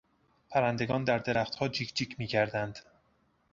پرندگان 0.49 1.03
در 1.03 1.17
درختها 1.17 1.67
جیک 1.67 1.95
جیک 1.95 2.19
میکردند. 2.19 2.79